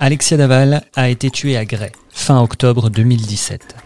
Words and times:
Alexia 0.00 0.36
Daval 0.36 0.82
a 0.96 1.08
été 1.08 1.30
tuée 1.30 1.56
à 1.56 1.64
Gray, 1.64 1.92
fin 2.10 2.42
octobre 2.42 2.90
2017. 2.90 3.76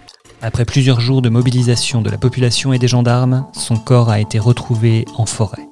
Après 0.41 0.65
plusieurs 0.65 1.01
jours 1.01 1.21
de 1.21 1.29
mobilisation 1.29 2.01
de 2.01 2.09
la 2.09 2.17
population 2.17 2.73
et 2.73 2.79
des 2.79 2.89
gendarmes, 2.89 3.47
son 3.53 3.77
corps 3.77 4.09
a 4.09 4.19
été 4.19 4.39
retrouvé 4.39 5.05
en 5.17 5.27
forêt. 5.27 5.69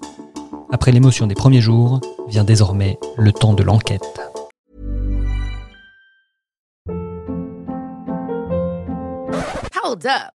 Après 0.71 0.93
l'émotion 0.93 1.27
des 1.27 1.35
premiers 1.35 1.63
jours, 1.63 2.01
vient 2.29 2.45
désormais 2.45 2.99
le 3.17 3.33
temps 3.33 3.55
de 3.55 3.63
l'enquête. 3.63 4.03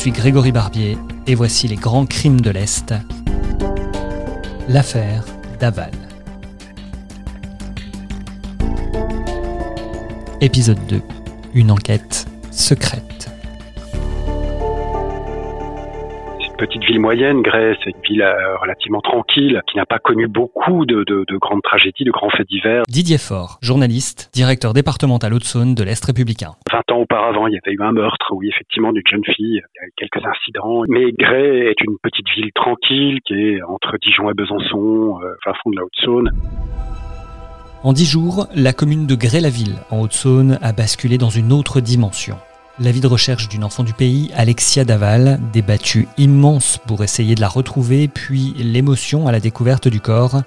suis 0.00 0.12
Grégory 0.12 0.50
Barbier 0.50 0.96
et 1.26 1.34
voici 1.34 1.68
les 1.68 1.76
grands 1.76 2.06
crimes 2.06 2.40
de 2.40 2.48
l'Est. 2.48 2.94
L'affaire 4.66 5.26
Daval. 5.58 5.90
Épisode 10.40 10.78
2. 10.88 11.02
Une 11.52 11.70
enquête 11.70 12.24
secrète. 12.50 13.19
Petite 16.60 16.84
ville 16.84 17.00
moyenne, 17.00 17.40
Grèce, 17.42 17.76
c'est 17.82 17.90
une 17.90 18.02
ville 18.08 18.22
euh, 18.22 18.56
relativement 18.58 19.00
tranquille, 19.00 19.60
qui 19.70 19.76
n'a 19.78 19.86
pas 19.86 19.98
connu 19.98 20.28
beaucoup 20.28 20.84
de, 20.84 21.04
de- 21.04 21.24
de 21.26 21.36
grandes 21.38 21.62
tragédies, 21.62 22.04
de 22.04 22.10
grands 22.10 22.28
faits 22.30 22.46
divers. 22.48 22.82
Didier 22.88 23.18
Faure, 23.18 23.58
journaliste, 23.62 24.30
directeur 24.34 24.74
départemental 24.74 25.32
Haute-Saône 25.32 25.74
de 25.74 25.82
l'Est 25.82 26.04
républicain. 26.04 26.52
20 26.70 26.78
ans 26.94 26.98
auparavant, 27.00 27.46
il 27.46 27.54
y 27.54 27.58
avait 27.64 27.74
eu 27.74 27.82
un 27.82 27.92
meurtre, 27.92 28.32
oui, 28.34 28.48
effectivement, 28.54 28.92
d'une 28.92 29.02
jeune 29.10 29.24
fille, 29.24 29.62
il 29.74 29.80
y 29.80 29.84
a 29.84 29.86
eu 29.86 29.92
quelques 29.96 30.24
incidents. 30.26 30.82
Mais 30.88 31.12
Grès 31.18 31.70
est 31.70 31.80
une 31.80 31.96
petite 32.02 32.28
ville 32.36 32.50
tranquille, 32.54 33.18
qui 33.26 33.34
est 33.34 33.62
entre 33.62 33.96
Dijon 34.02 34.30
et 34.30 34.34
Besançon, 34.34 35.18
euh, 35.22 35.32
fin 35.44 35.52
fond 35.62 35.70
de 35.70 35.76
la 35.76 35.84
Haute-Saône. 35.84 36.30
En 37.82 37.94
dix 37.94 38.04
jours, 38.04 38.46
la 38.54 38.74
commune 38.74 39.06
de 39.06 39.14
Grès-la-Ville, 39.14 39.76
en 39.90 40.02
Haute-Saône, 40.02 40.58
a 40.60 40.72
basculé 40.72 41.16
dans 41.16 41.30
une 41.30 41.50
autre 41.52 41.80
dimension. 41.80 42.36
La 42.82 42.92
vie 42.92 43.00
de 43.00 43.06
recherche 43.06 43.50
d'une 43.50 43.62
enfant 43.62 43.84
du 43.84 43.92
pays, 43.92 44.30
Alexia 44.34 44.86
Daval, 44.86 45.38
débattue 45.52 46.08
immense 46.16 46.78
pour 46.86 47.04
essayer 47.04 47.34
de 47.34 47.42
la 47.42 47.48
retrouver, 47.48 48.08
puis 48.08 48.54
l'émotion 48.56 49.28
à 49.28 49.32
la 49.32 49.40
découverte 49.40 49.86
du 49.86 50.00
corps, 50.00 50.40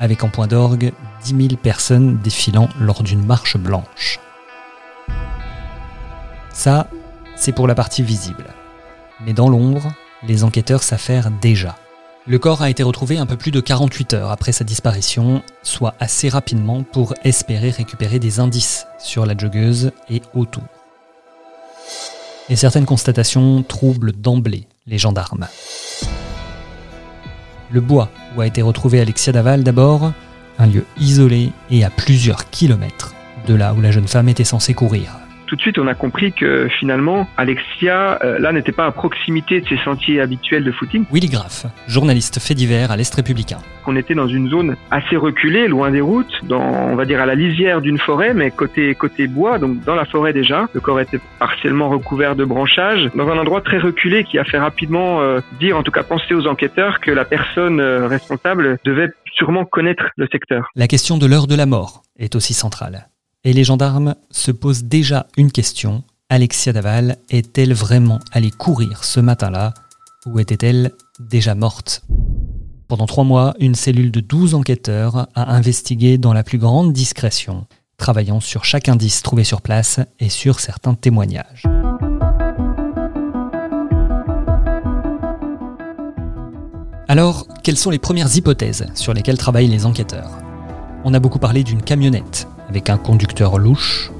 avec 0.00 0.24
en 0.24 0.30
point 0.30 0.46
d'orgue 0.46 0.94
10 1.24 1.48
000 1.48 1.60
personnes 1.62 2.16
défilant 2.24 2.70
lors 2.80 3.02
d'une 3.02 3.22
marche 3.22 3.58
blanche. 3.58 4.18
Ça, 6.54 6.88
c'est 7.36 7.52
pour 7.52 7.68
la 7.68 7.74
partie 7.74 8.02
visible. 8.02 8.46
Mais 9.26 9.34
dans 9.34 9.50
l'ombre, 9.50 9.92
les 10.26 10.42
enquêteurs 10.42 10.82
s'affairent 10.82 11.30
déjà. 11.42 11.76
Le 12.26 12.38
corps 12.38 12.62
a 12.62 12.70
été 12.70 12.82
retrouvé 12.82 13.18
un 13.18 13.26
peu 13.26 13.36
plus 13.36 13.50
de 13.50 13.60
48 13.60 14.14
heures 14.14 14.30
après 14.30 14.52
sa 14.52 14.64
disparition, 14.64 15.42
soit 15.62 15.92
assez 16.00 16.30
rapidement 16.30 16.82
pour 16.82 17.12
espérer 17.24 17.68
récupérer 17.68 18.18
des 18.18 18.40
indices 18.40 18.86
sur 18.98 19.26
la 19.26 19.36
joggeuse 19.36 19.92
et 20.08 20.22
autour. 20.32 20.64
Et 22.50 22.56
certaines 22.56 22.84
constatations 22.84 23.62
troublent 23.62 24.12
d'emblée 24.12 24.66
les 24.86 24.98
gendarmes. 24.98 25.46
Le 27.70 27.80
bois 27.80 28.10
où 28.36 28.40
a 28.40 28.46
été 28.46 28.60
retrouvé 28.62 29.00
Alexia 29.00 29.32
Daval 29.32 29.64
d'abord, 29.64 30.12
un 30.58 30.66
lieu 30.66 30.84
isolé 30.98 31.50
et 31.70 31.84
à 31.84 31.90
plusieurs 31.90 32.50
kilomètres 32.50 33.14
de 33.46 33.54
là 33.54 33.74
où 33.74 33.80
la 33.80 33.90
jeune 33.90 34.08
femme 34.08 34.28
était 34.28 34.44
censée 34.44 34.74
courir. 34.74 35.23
Tout 35.46 35.56
de 35.56 35.60
suite, 35.60 35.78
on 35.78 35.86
a 35.86 35.94
compris 35.94 36.32
que 36.32 36.68
finalement, 36.78 37.28
Alexia, 37.36 38.18
euh, 38.24 38.38
là, 38.38 38.52
n'était 38.52 38.72
pas 38.72 38.86
à 38.86 38.92
proximité 38.92 39.60
de 39.60 39.68
ses 39.68 39.76
sentiers 39.78 40.20
habituels 40.20 40.64
de 40.64 40.72
footing, 40.72 41.04
Willy 41.12 41.28
Graff, 41.28 41.66
journaliste 41.86 42.40
fait 42.40 42.54
divers 42.54 42.90
à 42.90 42.96
l'Est 42.96 43.14
républicain. 43.14 43.58
qu'on 43.84 43.96
était 43.96 44.14
dans 44.14 44.28
une 44.28 44.48
zone 44.48 44.76
assez 44.90 45.16
reculée, 45.16 45.68
loin 45.68 45.90
des 45.90 46.00
routes, 46.00 46.40
dans, 46.44 46.62
on 46.62 46.96
va 46.96 47.04
dire, 47.04 47.20
à 47.20 47.26
la 47.26 47.34
lisière 47.34 47.80
d'une 47.82 47.98
forêt, 47.98 48.32
mais 48.32 48.50
côté, 48.50 48.94
côté 48.94 49.26
bois, 49.26 49.58
donc 49.58 49.84
dans 49.84 49.94
la 49.94 50.06
forêt 50.06 50.32
déjà. 50.32 50.68
Le 50.72 50.80
corps 50.80 51.00
était 51.00 51.20
partiellement 51.38 51.90
recouvert 51.90 52.34
de 52.34 52.44
branchages, 52.44 53.10
dans 53.14 53.28
un 53.28 53.38
endroit 53.38 53.60
très 53.60 53.78
reculé 53.78 54.24
qui 54.24 54.38
a 54.38 54.44
fait 54.44 54.58
rapidement 54.58 55.20
euh, 55.20 55.40
dire, 55.60 55.76
en 55.76 55.82
tout 55.82 55.92
cas 55.92 56.02
penser 56.02 56.34
aux 56.34 56.46
enquêteurs, 56.46 57.00
que 57.00 57.10
la 57.10 57.24
personne 57.24 57.80
euh, 57.80 58.06
responsable 58.06 58.78
devait 58.84 59.10
sûrement 59.34 59.64
connaître 59.64 60.04
le 60.16 60.26
secteur. 60.30 60.70
La 60.74 60.88
question 60.88 61.18
de 61.18 61.26
l'heure 61.26 61.46
de 61.46 61.54
la 61.54 61.66
mort 61.66 62.02
est 62.18 62.34
aussi 62.36 62.54
centrale. 62.54 63.08
Et 63.46 63.52
les 63.52 63.64
gendarmes 63.64 64.14
se 64.30 64.50
posent 64.50 64.84
déjà 64.84 65.26
une 65.36 65.52
question. 65.52 66.02
Alexia 66.30 66.72
Daval 66.72 67.18
est-elle 67.28 67.74
vraiment 67.74 68.18
allée 68.32 68.50
courir 68.50 69.04
ce 69.04 69.20
matin-là 69.20 69.74
ou 70.24 70.38
était-elle 70.38 70.92
déjà 71.20 71.54
morte? 71.54 72.04
Pendant 72.88 73.04
trois 73.04 73.24
mois, 73.24 73.52
une 73.60 73.74
cellule 73.74 74.10
de 74.10 74.20
12 74.20 74.54
enquêteurs 74.54 75.28
a 75.34 75.54
investigué 75.54 76.16
dans 76.16 76.32
la 76.32 76.42
plus 76.42 76.56
grande 76.56 76.94
discrétion, 76.94 77.66
travaillant 77.98 78.40
sur 78.40 78.64
chaque 78.64 78.88
indice 78.88 79.22
trouvé 79.22 79.44
sur 79.44 79.60
place 79.60 80.00
et 80.20 80.30
sur 80.30 80.58
certains 80.58 80.94
témoignages. 80.94 81.64
Alors, 87.08 87.46
quelles 87.62 87.76
sont 87.76 87.90
les 87.90 87.98
premières 87.98 88.34
hypothèses 88.34 88.86
sur 88.94 89.12
lesquelles 89.12 89.36
travaillent 89.36 89.68
les 89.68 89.84
enquêteurs? 89.84 90.30
On 91.04 91.12
a 91.12 91.20
beaucoup 91.20 91.38
parlé 91.38 91.62
d'une 91.62 91.82
camionnette 91.82 92.48
avec 92.68 92.90
un 92.90 92.96
conducteur 92.96 93.58
louche 93.58 94.10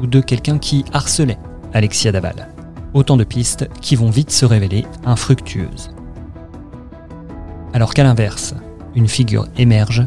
ou 0.00 0.06
de 0.06 0.20
quelqu'un 0.20 0.58
qui 0.58 0.84
harcelait 0.92 1.38
Alexia 1.72 2.12
Daval. 2.12 2.48
Autant 2.94 3.16
de 3.16 3.24
pistes 3.24 3.68
qui 3.80 3.96
vont 3.96 4.10
vite 4.10 4.30
se 4.30 4.44
révéler 4.44 4.84
infructueuses. 5.04 5.94
Alors 7.72 7.94
qu'à 7.94 8.04
l'inverse, 8.04 8.54
une 8.94 9.08
figure 9.08 9.46
émerge, 9.56 10.02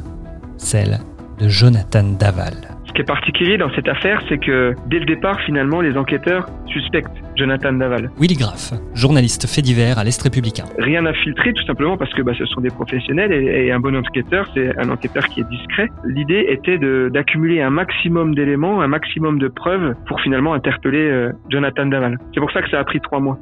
celle 0.58 1.00
de 1.40 1.48
Jonathan 1.48 2.04
Daval. 2.04 2.54
Ce 2.86 2.94
qui 2.94 3.02
est 3.02 3.06
particulier 3.06 3.58
dans 3.58 3.74
cette 3.76 3.88
affaire, 3.88 4.22
c'est 4.30 4.38
que 4.38 4.76
dès 4.88 5.00
le 5.00 5.06
départ, 5.06 5.40
finalement, 5.42 5.82
les 5.82 5.98
enquêteurs 5.98 6.48
suspectent 6.68 7.25
Jonathan 7.36 7.74
Daval. 7.74 8.12
Willy 8.20 8.36
Graff, 8.36 8.74
journaliste 8.94 9.48
fait 9.48 9.62
divers 9.62 10.00
à 10.00 10.04
l'Est 10.04 10.22
républicain. 10.22 10.66
Rien 10.78 11.06
à 11.06 11.14
filtrer, 11.14 11.54
tout 11.54 11.66
simplement 11.66 11.98
parce 11.98 12.14
que 12.14 12.22
bah, 12.22 12.34
ce 12.38 12.46
sont 12.46 12.62
des 12.62 12.70
professionnels 12.70 13.32
et, 13.32 13.68
et 13.68 13.72
un 13.72 13.80
bon 13.80 13.96
enquêteur, 13.96 14.50
c'est 14.54 14.78
un 14.78 14.90
enquêteur 14.90 15.26
qui 15.28 15.42
est 15.42 15.50
discret. 15.50 15.90
L'idée 16.06 16.46
était 16.50 16.78
d'accumuler 17.10 17.62
un 17.62 17.70
maximum 17.70 18.36
d'éléments, 18.36 18.82
un 18.82 18.88
maximum 18.88 19.40
de 19.40 19.48
preuves 19.48 19.96
pour 20.08 20.20
finalement 20.22 20.54
interpeller 20.54 21.10
euh, 21.10 21.32
Jonathan 21.50 21.86
Daval. 21.86 22.18
C'est 22.34 22.40
pour 22.40 22.52
ça 22.52 22.62
que 22.62 22.70
ça 22.70 22.80
a 22.80 22.84
pris 22.84 23.00
trois 23.02 23.20
mois. 23.20 23.40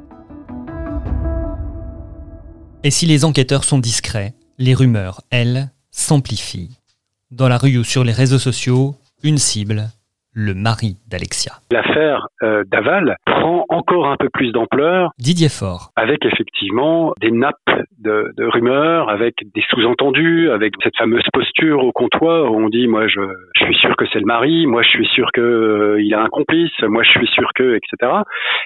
Et 2.82 2.90
si 2.90 3.06
les 3.06 3.24
enquêteurs 3.24 3.64
sont 3.64 3.78
discrets, 3.78 4.34
les 4.58 4.74
rumeurs, 4.74 5.22
elles, 5.30 5.70
s'amplifient. 5.90 6.76
Dans 7.30 7.48
la 7.48 7.56
rue 7.56 7.78
ou 7.78 7.84
sur 7.84 8.04
les 8.04 8.12
réseaux 8.12 8.38
sociaux, 8.38 8.94
une 9.22 9.38
cible, 9.38 9.88
le 10.34 10.52
mari 10.54 10.96
d'Alexia. 11.10 11.52
L'affaire 11.70 12.26
euh, 12.42 12.64
Daval 12.66 13.16
prend 13.24 13.64
encore 13.68 14.08
un 14.08 14.16
peu 14.16 14.28
plus 14.32 14.52
d'ampleur 14.52 15.10
Didier 15.18 15.48
Faure, 15.48 15.90
avec 15.96 16.24
effectivement 16.24 17.12
des 17.20 17.30
nappes 17.30 17.56
de, 17.98 18.32
de 18.36 18.44
rumeurs, 18.44 19.08
avec 19.10 19.34
des 19.54 19.62
sous-entendus, 19.70 20.50
avec 20.50 20.74
cette 20.82 20.96
fameuse 20.96 21.22
posture 21.32 21.84
au 21.84 21.92
comptoir 21.92 22.50
où 22.52 22.56
on 22.60 22.68
dit 22.68 22.86
moi 22.88 23.06
je, 23.06 23.20
je 23.54 23.64
suis 23.64 23.74
sûr 23.76 23.96
que 23.96 24.04
c'est 24.12 24.18
le 24.20 24.26
mari, 24.26 24.66
moi 24.66 24.82
je 24.82 24.88
suis 24.88 25.06
sûr 25.06 25.30
que 25.32 25.40
euh, 25.40 26.02
il 26.02 26.12
a 26.14 26.20
un 26.22 26.28
complice, 26.28 26.72
moi 26.82 27.02
je 27.02 27.10
suis 27.10 27.28
sûr 27.28 27.48
que 27.54 27.76
etc. 27.76 28.12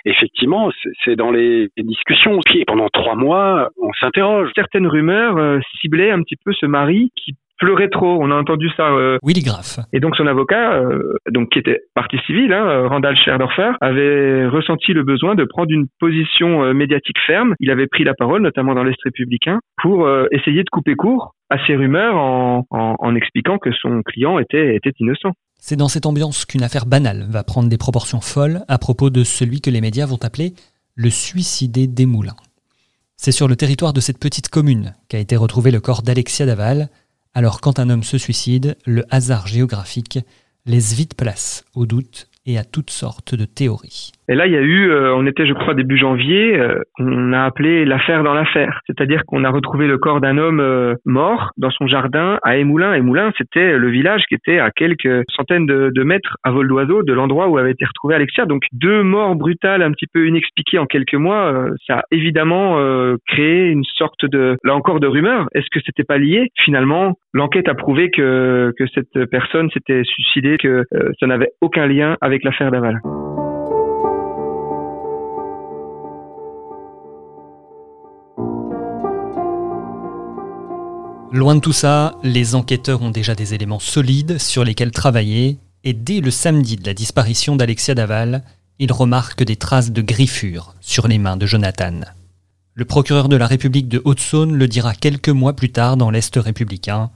Effectivement, 0.05 0.71
c'est- 0.83 0.91
c'est 1.05 1.17
dans 1.17 1.31
les, 1.31 1.69
les 1.77 1.83
discussions. 1.85 2.39
Puis 2.47 2.65
pendant 2.67 2.89
trois 2.89 3.15
mois, 3.15 3.69
on 3.81 3.93
s'interroge. 4.01 4.51
Certaines 4.55 4.87
rumeurs 4.87 5.37
euh, 5.37 5.59
ciblaient 5.81 6.11
un 6.11 6.23
petit 6.23 6.37
peu 6.45 6.53
ce 6.53 6.67
mari 6.67 7.11
qui 7.17 7.35
pleurait 7.59 7.89
trop. 7.89 8.19
On 8.23 8.31
a 8.31 8.35
entendu 8.35 8.69
ça. 8.77 8.91
euh, 8.93 9.19
Willy 9.23 9.43
Graff, 9.43 9.79
Et 9.93 10.01
donc 10.01 10.17
son 10.17 10.27
avocat, 10.27 10.75
euh, 10.75 11.15
donc 11.31 11.51
qui 11.51 11.59
était 11.59 11.81
partie 11.95 12.19
civile, 12.27 12.53
hein, 12.53 12.67
euh, 12.67 12.89
Randall 12.89 13.17
Scherdorfer, 13.17 13.73
avait 13.81 14.47
ressenti 14.47 14.93
le 14.93 15.03
besoin 15.03 15.35
de 15.35 15.45
prendre 15.45 15.71
une 15.71 15.87
position 16.01 16.65
euh, 16.65 16.73
médiatique 16.73 17.19
ferme. 17.27 17.55
Il 17.61 17.71
avait 17.71 17.87
pris 17.87 18.05
la 18.05 18.15
parole, 18.15 18.43
notamment 18.43 18.75
dans 18.75 18.85
l'Est 18.85 19.01
républicain, 19.05 19.59
pour 19.83 20.09
essayer 20.33 20.63
de 20.65 20.71
couper 20.71 20.95
court 20.95 21.35
à 21.51 21.57
ces 21.67 21.77
rumeurs 21.77 22.17
en, 22.17 22.65
en, 22.71 22.97
en 22.99 23.15
expliquant 23.15 23.59
que 23.59 23.71
son 23.73 24.03
client 24.03 24.39
était, 24.39 24.75
était 24.77 24.93
innocent. 24.99 25.33
c'est 25.59 25.77
dans 25.77 25.89
cette 25.89 26.07
ambiance 26.07 26.45
qu'une 26.47 26.63
affaire 26.63 26.87
banale 26.87 27.27
va 27.29 27.43
prendre 27.45 27.69
des 27.69 27.79
proportions 27.79 28.21
folles 28.21 28.61
à 28.69 28.79
propos 28.79 29.11
de 29.11 29.25
celui 29.25 29.61
que 29.61 29.71
les 29.71 29.81
médias 29.81 30.07
vont 30.07 30.19
appeler 30.23 30.53
le 30.97 31.11
suicidé 31.11 31.87
des 31.87 32.07
moulins. 32.07 32.37
C'est 33.17 33.33
sur 33.33 33.49
le 33.49 33.57
territoire 33.57 33.93
de 33.93 34.01
cette 34.01 34.19
petite 34.21 34.49
commune 34.49 34.95
qu'a 35.09 35.19
été 35.19 35.37
retrouvé 35.37 35.71
le 35.71 35.81
corps 35.81 36.03
d'Alexia 36.03 36.47
Daval. 36.47 36.89
Alors 37.35 37.61
quand 37.61 37.79
un 37.79 37.91
homme 37.91 38.03
se 38.03 38.19
suicide, 38.19 38.77
le 38.85 39.05
hasard 39.11 39.47
géographique 39.47 40.19
laisse 40.67 40.93
vite 40.93 41.15
place 41.15 41.65
au 41.75 41.87
doute 41.87 42.29
et 42.47 42.59
à 42.59 42.65
toutes 42.65 42.91
sortes 42.91 43.35
de 43.35 43.45
théories. 43.45 44.13
Et 44.31 44.35
là, 44.35 44.47
il 44.47 44.53
y 44.53 44.57
a 44.57 44.61
eu, 44.61 44.91
euh, 44.91 45.15
on 45.15 45.27
était, 45.27 45.47
je 45.47 45.55
crois, 45.55 45.73
début 45.73 45.97
janvier, 45.97 46.59
euh, 46.59 46.79
on 46.99 47.33
a 47.33 47.45
appelé 47.45 47.87
l'affaire 47.87 48.23
dans 48.23 48.35
l'affaire. 48.35 48.81
C'est-à-dire 48.87 49.23
qu'on 49.27 49.43
a 49.43 49.51
retrouvé 49.51 49.87
le 49.87 49.97
corps 49.97 50.21
d'un 50.21 50.37
homme 50.37 50.61
euh, 50.61 50.95
mort 51.07 51.53
dans 51.57 51.71
son 51.71 51.87
jardin 51.87 52.39
à 52.43 52.59
Émoulin. 52.59 52.93
Émoulin, 52.93 53.33
c'était 53.39 53.79
le 53.79 53.89
village 53.89 54.25
qui 54.29 54.35
était 54.35 54.59
à 54.59 54.71
quelques 54.71 55.25
centaines 55.35 55.65
de, 55.65 55.91
de 55.95 56.03
mètres 56.03 56.37
à 56.45 56.51
vol 56.51 56.69
d'oiseau 56.69 57.03
de 57.03 57.13
l'endroit 57.15 57.49
où 57.49 57.57
avait 57.57 57.71
été 57.71 57.87
retrouvé 57.87 58.17
Alexia. 58.17 58.45
Donc, 58.45 58.65
deux 58.73 59.03
morts 59.03 59.35
brutales, 59.35 59.83
un 59.83 59.93
petit 59.93 60.07
peu 60.13 60.27
inexpliquées 60.27 60.79
en 60.79 60.85
quelques 60.85 61.15
mois, 61.15 61.65
ça 61.87 62.01
a 62.01 62.03
évidemment 62.11 62.79
créé 63.27 63.69
une 63.69 63.85
sorte 63.85 64.27
de, 64.27 64.57
là 64.63 64.75
encore, 64.75 65.01
de 65.01 65.07
rumeur. 65.07 65.47
Est-ce 65.55 65.67
que 65.73 65.81
c'était 65.85 66.05
pas 66.05 66.19
lié? 66.19 66.49
Finalement, 66.65 67.15
l'enquête 67.33 67.69
a 67.69 67.75
prouvé 67.75 68.11
que, 68.11 68.73
que 68.79 68.85
cette 68.95 69.27
personne 69.31 69.71
s'était 69.71 70.05
suicidée, 70.05 70.57
que 70.59 70.85
ça 71.19 71.27
n'avait 71.27 71.51
aucun 71.61 71.87
lien 71.87 72.17
avec 72.21 72.45
l'affaire 72.45 72.71
Daval. 72.71 73.01
Loin 81.31 81.55
de 81.55 81.61
tout 81.61 81.75
ça, 81.75 82.15
les 82.23 82.55
enquêteurs 82.55 83.03
ont 83.03 83.11
déjà 83.11 83.35
des 83.35 83.53
éléments 83.53 83.79
solides 83.79 84.39
sur 84.39 84.65
lesquels 84.65 84.93
travailler, 84.93 85.59
et 85.85 85.93
dès 85.93 86.21
le 86.21 86.31
samedi 86.31 86.77
de 86.77 86.87
la 86.87 86.95
disparition 86.95 87.55
d'Alexia 87.55 87.95
Daval, 87.95 88.43
ils 88.79 88.93
remarquent 88.93 89.43
des 89.43 89.57
traces 89.57 89.91
de 89.91 90.01
griffures 90.01 90.75
sur 90.81 91.07
les 91.07 91.19
mains 91.19 91.37
de 91.37 91.45
Jonathan. 91.45 92.01
Le 92.73 92.85
procureur 92.87 93.29
de 93.29 93.37
la 93.37 93.47
République 93.47 93.89
de 93.89 94.01
Haute-Saône 94.07 94.55
le 94.55 94.69
dira 94.69 94.95
quelques 94.95 95.29
mois 95.29 95.53
plus 95.53 95.71
tard 95.71 95.99
dans 95.99 96.11
l'Est 96.11 96.35
républicain. 96.37 97.11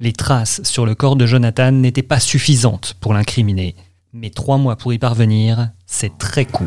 Les 0.00 0.12
traces 0.12 0.60
sur 0.64 0.84
le 0.84 0.96
corps 0.96 1.16
de 1.16 1.26
Jonathan 1.26 1.70
n'étaient 1.70 2.02
pas 2.02 2.18
suffisantes 2.18 2.96
pour 2.98 3.14
l'incriminer, 3.14 3.76
mais 4.12 4.30
trois 4.30 4.58
mois 4.58 4.74
pour 4.74 4.92
y 4.92 4.98
parvenir, 4.98 5.70
c'est 5.86 6.18
très 6.18 6.46
court. 6.46 6.66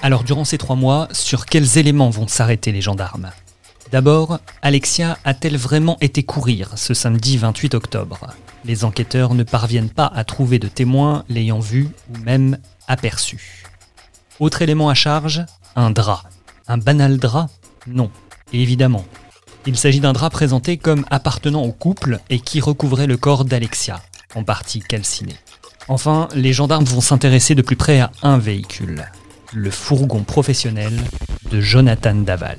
Alors 0.00 0.24
durant 0.24 0.44
ces 0.44 0.56
trois 0.56 0.76
mois, 0.76 1.08
sur 1.12 1.44
quels 1.44 1.76
éléments 1.76 2.10
vont 2.10 2.26
s'arrêter 2.26 2.72
les 2.72 2.80
gendarmes? 2.80 3.30
D'abord, 3.92 4.40
Alexia 4.62 5.16
a-t-elle 5.24 5.56
vraiment 5.56 5.96
été 6.00 6.24
courir 6.24 6.72
ce 6.76 6.92
samedi 6.92 7.36
28 7.36 7.74
octobre? 7.74 8.26
Les 8.64 8.84
enquêteurs 8.84 9.34
ne 9.34 9.44
parviennent 9.44 9.90
pas 9.90 10.10
à 10.12 10.24
trouver 10.24 10.58
de 10.58 10.66
témoins 10.66 11.24
l'ayant 11.28 11.60
vue 11.60 11.88
ou 12.10 12.18
même 12.24 12.58
aperçu. 12.88 13.62
Autre 14.40 14.62
élément 14.62 14.88
à 14.88 14.94
charge, 14.94 15.44
un 15.76 15.90
drap. 15.90 16.24
Un 16.66 16.78
banal 16.78 17.18
drap? 17.18 17.48
Non, 17.86 18.10
évidemment. 18.52 19.04
Il 19.66 19.76
s'agit 19.76 20.00
d'un 20.00 20.12
drap 20.12 20.30
présenté 20.30 20.78
comme 20.78 21.04
appartenant 21.10 21.62
au 21.62 21.72
couple 21.72 22.18
et 22.28 22.40
qui 22.40 22.60
recouvrait 22.60 23.06
le 23.06 23.16
corps 23.16 23.44
d'Alexia, 23.44 24.02
en 24.34 24.42
partie 24.42 24.80
calciné. 24.80 25.34
Enfin, 25.88 26.28
les 26.34 26.52
gendarmes 26.52 26.84
vont 26.84 27.00
s'intéresser 27.00 27.54
de 27.54 27.62
plus 27.62 27.76
près 27.76 28.00
à 28.00 28.10
un 28.22 28.38
véhicule, 28.38 29.06
le 29.52 29.70
fourgon 29.70 30.24
professionnel 30.24 30.92
de 31.50 31.60
Jonathan 31.60 32.16
Daval. 32.16 32.58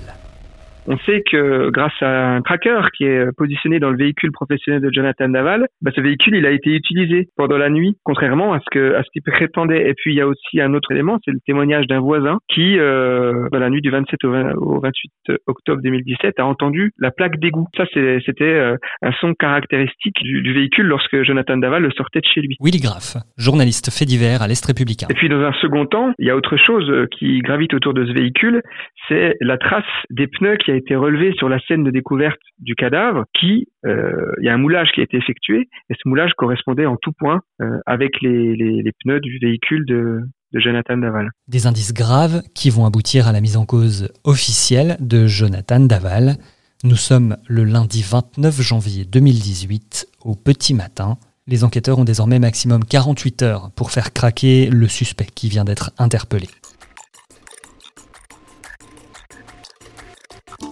On 0.90 0.98
sait 1.00 1.22
que 1.30 1.70
grâce 1.70 2.02
à 2.02 2.36
un 2.36 2.42
tracker 2.42 2.80
qui 2.96 3.04
est 3.04 3.26
positionné 3.36 3.80
dans 3.80 3.90
le 3.90 3.98
véhicule 3.98 4.32
professionnel 4.32 4.82
de 4.82 4.90
Jonathan 4.90 5.28
Naval, 5.28 5.68
bah, 5.82 5.92
ce 5.94 6.00
véhicule 6.00 6.36
il 6.36 6.46
a 6.46 6.52
été 6.52 6.70
utilisé 6.70 7.28
pendant 7.36 7.58
la 7.58 7.70
nuit, 7.70 7.98
contrairement 8.04 8.54
à 8.54 8.60
ce 8.60 8.66
que 8.72 8.96
à 8.96 9.04
ce 9.04 9.10
qu'il 9.12 9.22
prétendait. 9.22 9.90
Et 9.90 9.94
puis 9.94 10.14
il 10.14 10.18
y 10.18 10.22
a 10.22 10.28
aussi 10.28 10.62
un 10.62 10.74
autre 10.74 10.90
élément, 10.94 11.18
c'est 11.26 11.32
le 11.32 11.40
témoignage 11.46 11.88
d'un 11.88 12.00
voisin 12.00 12.40
qui, 12.48 12.80
euh, 12.80 13.50
dans 13.52 13.60
la 13.60 13.70
nuit 13.70 13.82
du 13.82 13.92
27 13.92 14.24
au, 14.24 14.80
28 14.80 15.12
octobre 15.48 15.82
2017, 15.84 16.40
a 16.40 16.46
entendu 16.46 16.94
la 17.00 17.12
plaque 17.12 17.38
d'égout. 17.40 17.68
Ça 17.76 17.84
c'était 17.92 18.46
euh, 18.46 18.78
un 19.02 19.12
son 19.20 19.34
caractéristique 19.34 20.16
du, 20.22 20.54
véhicule 20.54 20.86
lorsque 20.86 21.22
Jonathan 21.24 21.58
Daval 21.58 21.84
le 21.84 21.92
sortait 21.92 22.22
de 22.22 22.28
chez 22.34 22.40
lui. 22.40 22.56
Willy 22.62 22.80
Graff, 22.80 23.18
journaliste 23.38 23.92
fait 23.92 24.06
divers 24.06 24.42
à 24.42 24.48
l'Est 24.48 24.66
républicain. 24.66 25.08
Et 25.10 25.14
puis 25.14 25.28
dans 25.28 25.42
un 25.42 25.54
second 25.62 25.86
temps, 25.86 26.14
il 26.18 26.28
y 26.28 26.30
a 26.30 26.38
autre 26.38 26.56
chose 26.56 26.90
qui 27.12 27.40
gravite 27.40 27.74
autour 27.74 27.94
de 27.94 28.06
ce 28.06 28.14
véhicule, 28.14 28.62
c'est 29.10 29.36
la 29.42 29.58
trace 29.58 29.84
des 30.10 30.28
pneus 30.28 30.56
qui 30.56 30.72
a 30.72 30.77
été 30.78 30.96
relevé 30.96 31.34
sur 31.34 31.50
la 31.50 31.60
scène 31.60 31.84
de 31.84 31.92
découverte 31.92 32.40
du 32.60 32.76
cadavre, 32.76 33.26
qui, 33.40 33.68
euh, 33.86 34.32
il 34.40 34.46
y 34.46 34.50
a 34.50 34.54
un 34.54 34.58
moulage 34.58 34.90
qui 34.94 35.02
a 35.02 35.04
été 35.04 35.18
effectué, 35.18 35.68
et 35.90 35.94
ce 35.94 36.08
moulage 36.08 36.32
correspondait 36.38 36.86
en 36.86 36.98
tout 36.98 37.12
point 37.12 37.42
euh, 37.62 37.80
avec 37.86 38.22
les, 38.22 38.92
pneus 39.04 39.20
du 39.20 39.38
véhicule 39.40 39.86
de, 39.86 40.22
de 40.54 40.60
Jonathan 40.60 40.98
Daval. 40.98 41.32
Des 41.48 41.68
indices 41.68 41.94
graves 41.94 42.42
qui 42.56 42.70
vont 42.70 42.86
aboutir 42.86 43.28
à 43.28 43.32
la 43.32 43.42
mise 43.42 43.58
en 43.58 43.66
cause 43.66 44.12
officielle 44.24 44.98
de 45.00 45.28
Jonathan 45.28 45.80
Daval. 45.80 46.36
Nous 46.84 46.96
sommes 46.96 47.38
le 47.48 47.64
lundi 47.64 48.04
29 48.08 48.62
janvier 48.62 49.06
2018 49.06 50.08
au 50.24 50.36
petit 50.36 50.74
matin. 50.74 51.18
Les 51.48 51.64
enquêteurs 51.64 51.98
ont 52.00 52.04
désormais 52.04 52.40
maximum 52.40 52.84
48 52.84 53.42
heures 53.44 53.72
pour 53.76 53.92
faire 53.92 54.14
craquer 54.14 54.70
le 54.70 54.88
suspect 54.88 55.28
qui 55.34 55.50
vient 55.50 55.64
d'être 55.64 55.92
interpellé. 55.98 56.48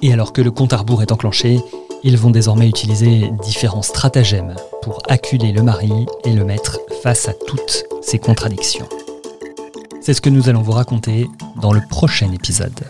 Et 0.05 0.13
alors 0.13 0.33
que 0.33 0.41
le 0.43 0.51
compte 0.51 0.71
à 0.71 0.77
rebours 0.77 1.01
est 1.01 1.11
enclenché, 1.11 1.59
ils 2.03 2.15
vont 2.15 2.29
désormais 2.29 2.69
utiliser 2.69 3.31
différents 3.43 3.81
stratagèmes 3.81 4.53
pour 4.83 5.01
acculer 5.07 5.51
le 5.51 5.63
mari 5.63 5.91
et 6.25 6.31
le 6.31 6.45
mettre 6.45 6.79
face 7.01 7.27
à 7.27 7.33
toutes 7.33 7.85
ces 8.03 8.19
contradictions. 8.19 8.87
C'est 10.01 10.13
ce 10.13 10.21
que 10.21 10.29
nous 10.29 10.47
allons 10.47 10.61
vous 10.61 10.73
raconter 10.73 11.27
dans 11.59 11.73
le 11.73 11.81
prochain 11.89 12.31
épisode. 12.31 12.85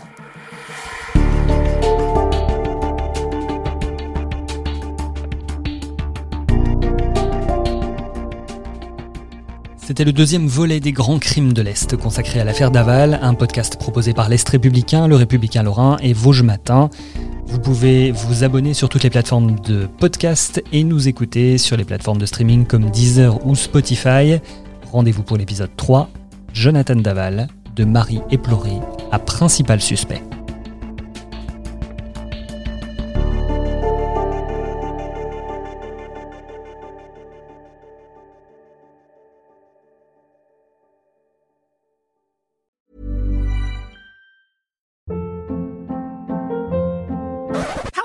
C'était 9.86 10.02
le 10.02 10.12
deuxième 10.12 10.48
volet 10.48 10.80
des 10.80 10.90
grands 10.90 11.20
crimes 11.20 11.52
de 11.52 11.62
l'Est 11.62 11.96
consacré 11.96 12.40
à 12.40 12.44
l'affaire 12.44 12.72
Daval, 12.72 13.20
un 13.22 13.34
podcast 13.34 13.76
proposé 13.76 14.14
par 14.14 14.28
l'Est 14.28 14.48
républicain, 14.48 15.06
le 15.06 15.14
Républicain 15.14 15.62
Lorrain 15.62 15.96
et 16.02 16.12
Vosges 16.12 16.42
Matin. 16.42 16.90
Vous 17.46 17.60
pouvez 17.60 18.10
vous 18.10 18.42
abonner 18.42 18.74
sur 18.74 18.88
toutes 18.88 19.04
les 19.04 19.10
plateformes 19.10 19.60
de 19.60 19.86
podcast 20.00 20.60
et 20.72 20.82
nous 20.82 21.06
écouter 21.06 21.56
sur 21.56 21.76
les 21.76 21.84
plateformes 21.84 22.18
de 22.18 22.26
streaming 22.26 22.66
comme 22.66 22.90
Deezer 22.90 23.46
ou 23.46 23.54
Spotify. 23.54 24.40
Rendez-vous 24.90 25.22
pour 25.22 25.36
l'épisode 25.36 25.70
3, 25.76 26.10
Jonathan 26.52 26.96
Daval, 26.96 27.46
de 27.76 27.84
Marie 27.84 28.22
éplorée 28.32 28.80
à 29.12 29.20
principal 29.20 29.80
suspect. 29.80 30.20